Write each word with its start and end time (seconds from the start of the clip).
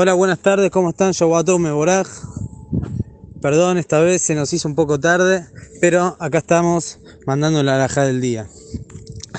Hola, 0.00 0.14
buenas 0.14 0.38
tardes, 0.38 0.70
¿cómo 0.70 0.90
están? 0.90 1.10
Yo 1.12 1.58
Meboraj. 1.58 2.06
Perdón, 3.42 3.78
esta 3.78 3.98
vez 3.98 4.22
se 4.22 4.36
nos 4.36 4.52
hizo 4.52 4.68
un 4.68 4.76
poco 4.76 5.00
tarde, 5.00 5.44
pero 5.80 6.16
acá 6.20 6.38
estamos 6.38 7.00
mandando 7.26 7.64
la 7.64 7.74
alhaja 7.74 8.04
del 8.04 8.20
día. 8.20 8.46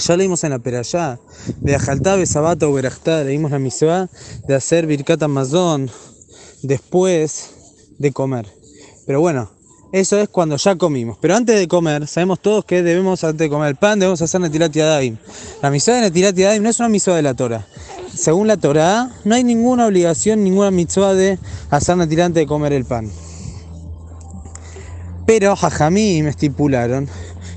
Ya 0.06 0.18
leímos 0.18 0.44
en 0.44 0.50
la 0.50 0.60
Perayá, 0.60 1.18
de 1.62 1.76
Ajaltabe, 1.76 2.26
Sabato, 2.26 2.74
Berajtá, 2.74 3.24
leímos 3.24 3.52
la 3.52 3.60
misma 3.60 4.10
de 4.50 4.56
hacer 4.56 4.86
Birkat 4.86 5.24
Amazon 5.24 5.90
después 6.62 7.52
de 7.98 8.12
comer. 8.12 8.46
Pero 9.08 9.22
bueno, 9.22 9.50
eso 9.92 10.20
es 10.20 10.30
cuando 10.30 10.58
ya 10.58 10.76
comimos. 10.76 11.18
Pero 11.20 11.36
antes 11.36 11.58
de 11.58 11.68
comer, 11.68 12.08
sabemos 12.08 12.40
todos 12.40 12.66
que 12.66 12.84
debemos, 12.84 13.24
antes 13.24 13.40
de 13.40 13.50
comer 13.50 13.70
el 13.70 13.76
pan, 13.76 14.00
debemos 14.00 14.22
hacer 14.22 14.42
Netilat 14.42 14.72
Yadayim. 14.72 15.18
La 15.62 15.72
misa 15.72 15.94
de 15.94 16.02
Netilat 16.02 16.36
Yadayim 16.36 16.64
no 16.64 16.70
es 16.70 16.80
una 16.80 16.90
misa 16.90 17.16
de 17.16 17.22
la 17.22 17.34
Torah 17.34 17.66
según 18.14 18.48
la 18.48 18.58
Torah, 18.58 19.12
no 19.24 19.36
hay 19.36 19.44
ninguna 19.44 19.88
obligación, 19.88 20.44
ninguna 20.44 20.72
mitzvah 20.72 21.14
de 21.14 21.40
hacer 21.70 21.98
Netilat 21.98 22.28
antes 22.28 22.42
de 22.42 22.48
comer 22.48 22.74
el 22.74 22.86
pan. 22.86 23.10
Pero 25.26 25.56
Jajamí 25.56 26.24
me 26.24 26.30
estipularon 26.30 27.08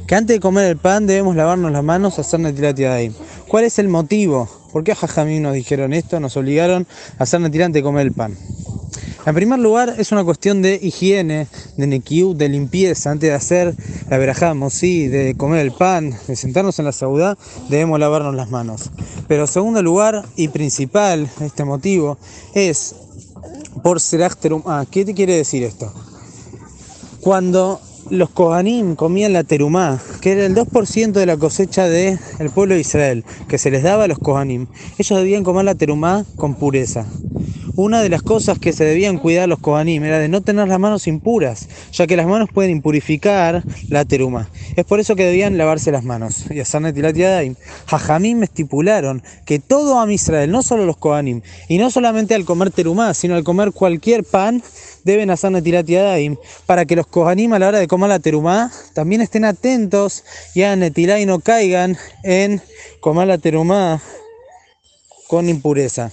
que 0.06 0.14
antes 0.14 0.36
de 0.36 0.40
comer 0.40 0.66
el 0.66 0.76
pan 0.76 1.06
debemos 1.06 1.36
lavarnos 1.36 1.72
las 1.72 1.82
manos, 1.82 2.18
hacer 2.18 2.40
Netilat 2.40 2.76
Yadayim. 2.76 3.14
¿Cuál 3.48 3.64
es 3.64 3.78
el 3.78 3.88
motivo? 3.88 4.48
¿Por 4.72 4.84
qué 4.84 4.94
Jajamí 4.94 5.40
nos 5.40 5.54
dijeron 5.54 5.92
esto? 5.92 6.20
Nos 6.20 6.36
obligaron 6.36 6.86
a 7.18 7.22
hacer 7.24 7.40
Netilat 7.40 7.66
antes 7.66 7.80
de 7.80 7.82
comer 7.82 8.06
el 8.06 8.12
pan. 8.12 8.36
En 9.24 9.36
primer 9.36 9.60
lugar, 9.60 9.94
es 9.98 10.10
una 10.10 10.24
cuestión 10.24 10.62
de 10.62 10.80
higiene, 10.82 11.46
de 11.76 11.86
nekiú, 11.86 12.34
de 12.34 12.48
limpieza. 12.48 13.12
Antes 13.12 13.30
de 13.30 13.34
hacer 13.36 13.74
la 14.10 14.18
verajá 14.18 14.52
sí, 14.68 15.06
de 15.06 15.36
comer 15.36 15.60
el 15.60 15.70
pan, 15.70 16.12
de 16.26 16.34
sentarnos 16.34 16.80
en 16.80 16.86
la 16.86 16.92
saudá, 16.92 17.38
debemos 17.68 18.00
lavarnos 18.00 18.34
las 18.34 18.50
manos. 18.50 18.90
Pero 19.28 19.42
en 19.42 19.48
segundo 19.48 19.80
lugar 19.80 20.24
y 20.34 20.48
principal, 20.48 21.30
este 21.40 21.64
motivo, 21.64 22.18
es 22.54 22.96
por 23.84 24.00
serach 24.00 24.34
Ah, 24.66 24.86
¿Qué 24.90 25.04
te 25.04 25.14
quiere 25.14 25.36
decir 25.36 25.62
esto? 25.62 25.92
Cuando 27.20 27.80
los 28.10 28.28
Kohanim 28.30 28.96
comían 28.96 29.32
la 29.32 29.44
terumá, 29.44 30.00
que 30.20 30.32
era 30.32 30.46
el 30.46 30.56
2% 30.56 31.12
de 31.12 31.26
la 31.26 31.36
cosecha 31.36 31.88
del 31.88 32.18
pueblo 32.52 32.74
de 32.74 32.80
Israel, 32.80 33.24
que 33.46 33.58
se 33.58 33.70
les 33.70 33.84
daba 33.84 34.04
a 34.04 34.08
los 34.08 34.18
Kohanim, 34.18 34.66
ellos 34.98 35.16
debían 35.16 35.44
comer 35.44 35.64
la 35.64 35.76
terumá 35.76 36.24
con 36.34 36.56
pureza 36.56 37.06
una 37.82 38.00
de 38.00 38.08
las 38.08 38.22
cosas 38.22 38.58
que 38.60 38.72
se 38.72 38.84
debían 38.84 39.18
cuidar 39.18 39.48
los 39.48 39.58
Kohanim 39.58 40.04
era 40.04 40.20
de 40.20 40.28
no 40.28 40.40
tener 40.40 40.68
las 40.68 40.78
manos 40.78 41.08
impuras, 41.08 41.68
ya 41.92 42.06
que 42.06 42.16
las 42.16 42.26
manos 42.26 42.48
pueden 42.54 42.70
impurificar 42.70 43.64
la 43.88 44.04
teruma. 44.04 44.48
Es 44.76 44.84
por 44.84 45.00
eso 45.00 45.16
que 45.16 45.24
debían 45.24 45.58
lavarse 45.58 45.90
las 45.90 46.04
manos. 46.04 46.44
Y 46.50 46.60
a 46.60 46.64
Sanetilat 46.64 47.16
Yadaim, 47.16 47.56
Jajamim 47.86 48.38
me 48.38 48.44
estipularon 48.44 49.22
que 49.44 49.58
todo 49.58 50.00
a 50.00 50.12
Israel, 50.12 50.50
no 50.52 50.62
solo 50.62 50.86
los 50.86 50.96
Kohanim, 50.96 51.42
y 51.68 51.78
no 51.78 51.90
solamente 51.90 52.36
al 52.36 52.44
comer 52.44 52.70
terumá, 52.70 53.14
sino 53.14 53.34
al 53.34 53.42
comer 53.42 53.72
cualquier 53.72 54.22
pan, 54.22 54.62
deben 55.04 55.30
hacer 55.30 55.50
Netilat 55.50 55.86
para 56.66 56.84
que 56.84 56.94
los 56.94 57.08
Kohanim 57.08 57.52
a 57.52 57.58
la 57.58 57.68
hora 57.68 57.78
de 57.80 57.88
comer 57.88 58.08
la 58.10 58.20
terumá 58.20 58.70
también 58.94 59.20
estén 59.20 59.44
atentos 59.44 60.22
y 60.54 60.62
a 60.62 60.76
Netilá 60.76 61.18
y 61.18 61.26
no 61.26 61.40
caigan 61.40 61.98
en 62.22 62.62
comer 63.00 63.26
la 63.26 63.38
terumá 63.38 64.00
con 65.26 65.48
impureza. 65.48 66.12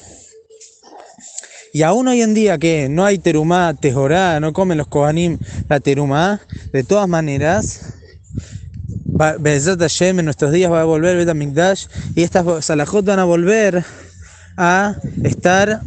Y 1.72 1.84
aún 1.84 2.08
hoy 2.08 2.22
en 2.22 2.34
día 2.34 2.58
que 2.58 2.90
no 2.90 3.06
hay 3.06 3.20
terumá, 3.20 3.74
tejorá, 3.74 4.40
no 4.40 4.54
comen 4.54 4.78
los 4.78 4.88
kohanim 4.88 5.38
la 5.68 5.80
terumá, 5.80 6.42
de 6.74 6.84
todas 6.84 7.08
maneras, 7.08 7.94
Bezat 9.40 9.80
Hashem 9.80 10.20
en 10.20 10.26
nuestros 10.26 10.52
días 10.52 10.72
va 10.72 10.82
a 10.82 10.86
volver 10.86 11.26
Bet 11.26 11.78
y 12.16 12.24
estas 12.24 12.66
salajot 12.66 13.06
van 13.06 13.20
a 13.20 13.26
volver 13.26 13.84
a 14.58 14.96
estar 15.24 15.82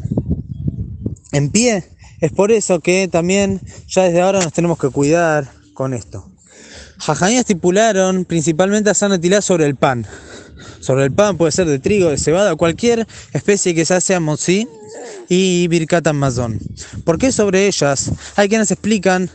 en 1.32 1.50
pie. 1.50 1.84
Es 2.20 2.30
por 2.30 2.52
eso 2.52 2.80
que 2.80 3.08
también 3.08 3.60
ya 3.88 4.04
desde 4.04 4.20
ahora 4.20 4.40
nos 4.40 4.52
tenemos 4.52 4.78
que 4.78 4.90
cuidar 4.90 5.50
con 5.74 5.94
esto. 5.94 6.28
Jajamí 6.98 7.36
estipularon 7.36 8.24
principalmente 8.24 8.90
a 8.90 8.94
Sanatilá 8.94 9.40
sobre 9.40 9.66
el 9.66 9.74
pan. 9.74 10.06
Sobre 10.80 11.04
el 11.04 11.12
pan 11.12 11.36
puede 11.36 11.52
ser 11.52 11.66
de 11.66 11.78
trigo, 11.78 12.10
de 12.10 12.18
cebada, 12.18 12.54
cualquier 12.54 13.06
especie 13.32 13.74
que 13.74 13.84
se 13.84 13.94
hace 13.94 14.14
a 14.14 14.20
mozí 14.20 14.68
y 15.28 15.68
Birkat 15.68 16.06
Amazon. 16.06 16.58
¿Por 17.04 17.18
qué 17.18 17.32
sobre 17.32 17.66
ellas? 17.66 18.12
Hay 18.36 18.48
quienes 18.48 18.70
explican 18.70 19.30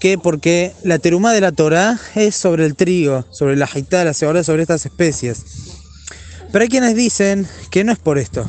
que 0.00 0.18
porque 0.18 0.72
la 0.82 0.98
terumá 0.98 1.32
de 1.32 1.40
la 1.40 1.52
Torah 1.52 1.98
es 2.14 2.34
sobre 2.34 2.66
el 2.66 2.74
trigo, 2.74 3.24
sobre 3.30 3.56
la 3.56 3.66
jaitá, 3.66 4.04
la 4.04 4.14
cebada, 4.14 4.42
sobre 4.42 4.62
estas 4.62 4.84
especies. 4.84 5.44
Pero 6.50 6.64
hay 6.64 6.68
quienes 6.68 6.96
dicen 6.96 7.46
que 7.70 7.84
no 7.84 7.92
es 7.92 7.98
por 7.98 8.18
esto, 8.18 8.44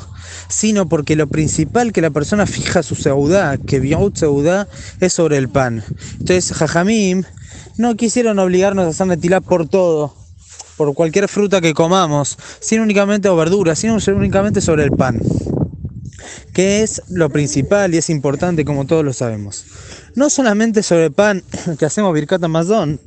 sino 0.50 0.90
porque 0.90 1.16
lo 1.16 1.28
principal 1.28 1.94
que 1.94 2.02
la 2.02 2.10
persona 2.10 2.46
fija 2.46 2.84
su 2.84 2.96
seudá, 2.96 3.58
que 3.58 3.80
biaut 3.80 4.18
seudá, 4.18 4.68
es 5.00 5.14
sobre 5.14 5.38
el 5.38 5.48
pan. 5.48 5.84
Entonces, 6.14 6.54
jajamim 6.54 7.24
no 7.78 7.96
quisieron 7.96 8.40
obligarnos 8.40 8.86
a 8.86 9.04
hacer 9.04 9.42
por 9.44 9.70
todo, 9.70 10.16
por 10.76 10.94
cualquier 10.96 11.28
fruta 11.28 11.62
que 11.62 11.74
comamos, 11.74 12.38
sino 12.60 12.84
únicamente 12.84 13.30
o 13.30 13.36
verduras, 13.36 13.78
sino 13.78 13.98
únicamente 14.08 14.60
sobre 14.60 14.84
el 14.86 14.92
pan 14.92 15.20
que 16.54 16.84
es 16.84 17.02
lo 17.10 17.30
principal 17.30 17.94
y 17.94 17.98
es 17.98 18.10
importante 18.10 18.64
como 18.64 18.86
todos 18.86 19.04
lo 19.04 19.14
sabemos. 19.14 19.66
No 20.16 20.30
solamente 20.30 20.84
sobre 20.84 21.12
pan 21.12 21.44
que 21.80 21.86
hacemos 21.86 22.14
Birkat 22.14 22.44
Amazon 22.44 23.00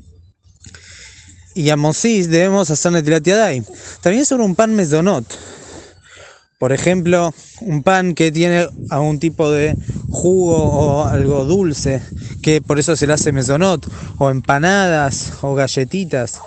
y 1.54 1.70
a 1.70 1.76
Mosis 1.76 2.28
debemos 2.28 2.70
hacer 2.70 2.92
Netilat 2.92 3.24
también 4.02 4.26
sobre 4.26 4.44
un 4.44 4.54
pan 4.54 4.74
Mesonot. 4.74 5.24
Por 6.58 6.72
ejemplo, 6.72 7.34
un 7.60 7.82
pan 7.82 8.14
que 8.14 8.32
tiene 8.32 8.66
algún 8.88 9.18
tipo 9.18 9.50
de 9.50 9.76
jugo 10.08 10.56
o 10.56 11.04
algo 11.04 11.44
dulce, 11.44 12.00
que 12.42 12.62
por 12.62 12.78
eso 12.78 12.96
se 12.96 13.06
le 13.06 13.12
hace 13.12 13.30
mesonot, 13.30 13.86
o 14.16 14.30
empanadas 14.30 15.34
o 15.42 15.54
galletitas 15.54 16.40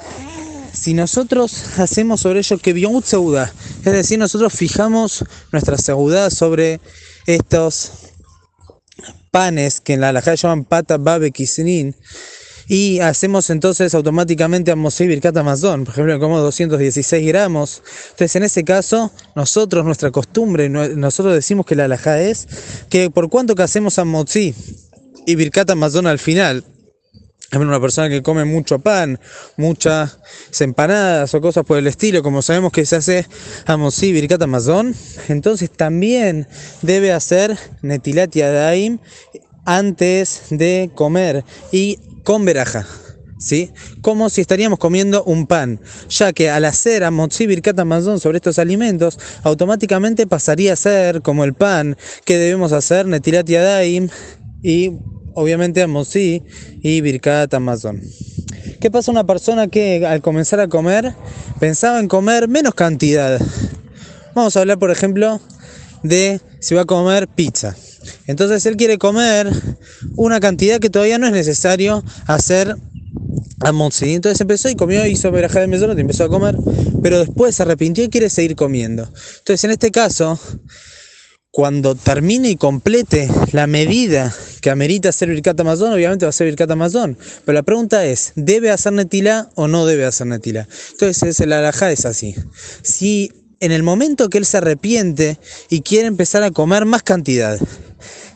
si 0.79 0.93
nosotros 0.93 1.77
hacemos 1.77 2.21
sobre 2.21 2.39
ello 2.39 2.57
que 2.57 2.73
un 2.87 3.03
seuda, 3.03 3.53
es 3.83 3.91
decir, 3.91 4.17
nosotros 4.17 4.53
fijamos 4.53 5.25
nuestra 5.51 5.77
seguridad 5.77 6.29
sobre 6.29 6.79
estos 7.25 7.91
panes 9.29 9.81
que 9.81 9.93
en 9.93 10.01
la 10.01 10.09
halajá 10.09 10.35
llaman 10.35 10.63
pata 10.63 10.97
babe 10.97 11.31
kisnin, 11.31 11.95
y 12.69 12.99
hacemos 12.99 13.49
entonces 13.49 13.93
automáticamente 13.95 14.71
a 14.71 14.75
Birkat 14.75 15.35
Amazon, 15.35 15.83
por 15.83 15.93
ejemplo, 15.95 16.19
como 16.19 16.39
216 16.39 17.27
gramos. 17.27 17.81
Entonces, 18.11 18.35
en 18.35 18.43
ese 18.43 18.63
caso, 18.63 19.11
nosotros, 19.35 19.83
nuestra 19.83 20.11
costumbre, 20.11 20.69
nosotros 20.69 21.33
decimos 21.33 21.65
que 21.65 21.75
la 21.75 21.85
halajá 21.85 22.21
es 22.21 22.47
que 22.87 23.09
por 23.09 23.27
cuanto 23.29 23.55
que 23.55 23.63
hacemos 23.63 23.97
a 23.97 24.05
y 25.25 25.35
Birkat 25.35 25.71
Amazon 25.71 26.05
al 26.05 26.19
final, 26.19 26.63
una 27.57 27.79
persona 27.79 28.09
que 28.09 28.21
come 28.21 28.45
mucho 28.45 28.79
pan, 28.79 29.19
muchas 29.57 30.19
empanadas 30.59 31.33
o 31.33 31.41
cosas 31.41 31.65
por 31.65 31.77
el 31.77 31.87
estilo, 31.87 32.21
como 32.21 32.41
sabemos 32.41 32.71
que 32.71 32.85
se 32.85 32.97
hace 32.97 33.25
amosí 33.65 34.11
birkat 34.13 34.41
amazon, 34.41 34.93
entonces 35.29 35.71
también 35.71 36.47
debe 36.81 37.11
hacer 37.11 37.57
netilat 37.81 38.31
yadaim 38.31 38.99
antes 39.65 40.43
de 40.51 40.91
comer 40.93 41.43
y 41.71 41.97
con 42.23 42.45
veraja. 42.45 42.85
¿Sí? 43.39 43.71
Como 44.01 44.29
si 44.29 44.41
estaríamos 44.41 44.79
comiendo 44.79 45.23
un 45.23 45.47
pan, 45.47 45.79
ya 46.09 46.33
que 46.33 46.49
al 46.49 46.65
hacer 46.65 47.05
amotzi 47.05 47.47
birkat 47.47 47.79
amazon 47.79 48.19
sobre 48.19 48.35
estos 48.35 48.59
alimentos, 48.59 49.17
automáticamente 49.43 50.27
pasaría 50.27 50.73
a 50.73 50.75
ser 50.75 51.21
como 51.21 51.45
el 51.45 51.53
pan 51.53 51.95
que 52.25 52.37
debemos 52.37 52.73
hacer 52.73 53.05
netilat 53.07 53.47
yadaim 53.47 54.09
y 54.61 54.91
obviamente 55.33 55.81
Amosí 55.81 56.43
y 56.81 57.01
Birkat 57.01 57.53
Amazon. 57.53 58.01
¿Qué 58.79 58.89
pasa 58.89 59.11
una 59.11 59.25
persona 59.25 59.67
que 59.67 60.05
al 60.05 60.21
comenzar 60.21 60.59
a 60.59 60.67
comer 60.67 61.13
pensaba 61.59 61.99
en 61.99 62.07
comer 62.07 62.47
menos 62.47 62.73
cantidad? 62.73 63.39
Vamos 64.35 64.55
a 64.55 64.61
hablar, 64.61 64.79
por 64.79 64.91
ejemplo, 64.91 65.41
de 66.03 66.39
si 66.59 66.75
va 66.75 66.81
a 66.81 66.85
comer 66.85 67.27
pizza. 67.27 67.75
Entonces 68.27 68.65
él 68.65 68.77
quiere 68.77 68.97
comer 68.97 69.51
una 70.15 70.39
cantidad 70.39 70.79
que 70.79 70.89
todavía 70.89 71.17
no 71.17 71.27
es 71.27 71.33
necesario 71.33 72.03
hacer 72.25 72.75
Amosí. 73.61 74.13
Entonces 74.13 74.39
empezó 74.39 74.69
y 74.69 74.75
comió, 74.75 75.05
hizo 75.05 75.31
verajá 75.31 75.59
de 75.59 75.67
mesón 75.67 75.97
y 75.97 76.01
empezó 76.01 76.23
a 76.23 76.29
comer, 76.29 76.55
pero 77.03 77.19
después 77.19 77.55
se 77.55 77.63
arrepintió 77.63 78.03
y 78.03 78.09
quiere 78.09 78.29
seguir 78.29 78.55
comiendo. 78.55 79.03
Entonces 79.39 79.63
en 79.65 79.71
este 79.71 79.91
caso, 79.91 80.39
cuando 81.59 81.93
termine 81.93 82.51
y 82.51 82.55
complete 82.55 83.29
la 83.51 83.67
medida 83.67 84.33
que 84.61 84.69
amerita 84.69 85.09
hacer 85.09 85.27
Birkat 85.27 85.59
Amazon, 85.59 85.91
obviamente 85.91 86.25
va 86.25 86.29
a 86.29 86.31
ser 86.31 86.47
Birkat 86.47 86.71
Amazon. 86.71 87.17
Pero 87.43 87.53
la 87.53 87.63
pregunta 87.63 88.05
es, 88.05 88.31
¿debe 88.37 88.71
hacer 88.71 88.93
Netila 88.93 89.49
o 89.55 89.67
no 89.67 89.85
debe 89.85 90.05
hacer 90.05 90.27
Netila? 90.27 90.69
Entonces 90.91 91.37
el 91.41 91.51
alajá 91.51 91.91
es 91.91 92.05
así. 92.05 92.33
Si 92.81 93.33
en 93.59 93.73
el 93.73 93.83
momento 93.83 94.29
que 94.29 94.37
él 94.37 94.45
se 94.45 94.55
arrepiente 94.55 95.37
y 95.69 95.81
quiere 95.81 96.07
empezar 96.07 96.43
a 96.43 96.51
comer 96.51 96.85
más 96.85 97.03
cantidad, 97.03 97.59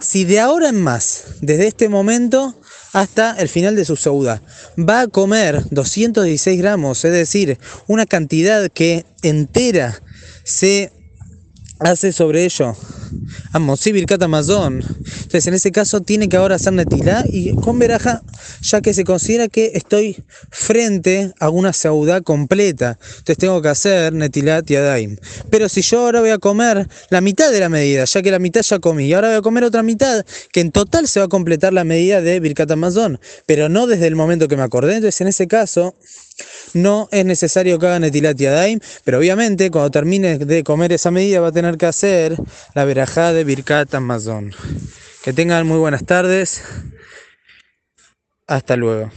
si 0.01 0.25
de 0.25 0.41
ahora 0.41 0.67
en 0.67 0.81
más, 0.81 1.23
desde 1.39 1.67
este 1.67 1.87
momento 1.87 2.53
hasta 2.91 3.37
el 3.39 3.47
final 3.47 3.77
de 3.77 3.85
su 3.85 3.95
sauda, 3.95 4.41
va 4.77 4.99
a 4.99 5.07
comer 5.07 5.63
216 5.71 6.59
gramos, 6.59 7.05
es 7.05 7.13
decir, 7.13 7.57
una 7.87 8.05
cantidad 8.05 8.69
que 8.69 9.05
entera 9.21 10.03
se 10.43 10.91
hace 11.79 12.11
sobre 12.11 12.43
ello. 12.43 12.75
Amo, 13.51 13.77
sí, 13.77 13.91
Birkat 13.91 14.21
Amazon. 14.23 14.81
Entonces, 14.81 15.47
en 15.47 15.53
ese 15.53 15.71
caso, 15.71 16.01
tiene 16.01 16.29
que 16.29 16.37
ahora 16.37 16.55
hacer 16.55 16.73
Netilá 16.73 17.23
y 17.27 17.55
con 17.55 17.79
veraja, 17.79 18.21
ya 18.61 18.81
que 18.81 18.93
se 18.93 19.03
considera 19.03 19.47
que 19.47 19.71
estoy 19.75 20.23
frente 20.49 21.33
a 21.39 21.49
una 21.49 21.73
saudá 21.73 22.21
completa. 22.21 22.97
Entonces, 23.01 23.37
tengo 23.37 23.61
que 23.61 23.69
hacer 23.69 24.13
Netilat 24.13 24.65
Yadaim. 24.65 25.17
Pero 25.49 25.69
si 25.69 25.81
yo 25.81 26.01
ahora 26.01 26.21
voy 26.21 26.31
a 26.31 26.37
comer 26.37 26.87
la 27.09 27.21
mitad 27.21 27.51
de 27.51 27.59
la 27.59 27.69
medida, 27.69 28.05
ya 28.05 28.21
que 28.21 28.31
la 28.31 28.39
mitad 28.39 28.61
ya 28.61 28.79
comí, 28.79 29.05
y 29.05 29.13
ahora 29.13 29.29
voy 29.29 29.37
a 29.37 29.41
comer 29.41 29.63
otra 29.63 29.83
mitad, 29.83 30.25
que 30.51 30.61
en 30.61 30.71
total 30.71 31.07
se 31.07 31.19
va 31.19 31.25
a 31.25 31.29
completar 31.29 31.73
la 31.73 31.83
medida 31.83 32.21
de 32.21 32.39
Birkat 32.39 32.71
Amazon, 32.71 33.19
pero 33.45 33.69
no 33.69 33.87
desde 33.87 34.07
el 34.07 34.15
momento 34.15 34.47
que 34.47 34.57
me 34.57 34.63
acordé. 34.63 34.95
Entonces, 34.95 35.21
en 35.21 35.27
ese 35.27 35.47
caso, 35.47 35.95
no 36.73 37.07
es 37.11 37.25
necesario 37.25 37.79
que 37.79 37.87
haga 37.87 37.99
Netilat 37.99 38.37
Yadaim, 38.37 38.79
pero 39.03 39.19
obviamente 39.19 39.69
cuando 39.71 39.91
termine 39.91 40.37
de 40.37 40.63
comer 40.63 40.91
esa 40.91 41.11
medida 41.11 41.39
va 41.39 41.47
a 41.49 41.51
tener 41.51 41.77
que 41.77 41.85
hacer 41.85 42.35
la 42.73 42.85
verajá 42.85 43.33
de 43.33 43.43
Birkat 43.43 43.93
Amazon. 43.93 44.51
Que 45.23 45.33
tengan 45.33 45.67
muy 45.67 45.77
buenas 45.77 46.05
tardes. 46.05 46.63
Hasta 48.47 48.75
luego. 48.75 49.11